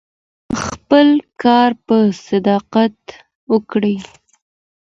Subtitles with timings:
[0.63, 1.07] خپل
[1.43, 1.97] کار په
[2.27, 2.97] صداقت
[3.51, 3.95] وکړئ.